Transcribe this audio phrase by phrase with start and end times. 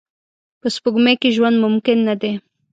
[0.59, 2.31] په سپوږمۍ کې ژوند ممکن نه دی